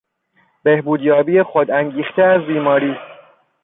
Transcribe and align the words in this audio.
بهبودیابی 0.63 1.41
خودانگیخته 1.43 2.21
از 2.23 2.41
بیماری 2.47 2.95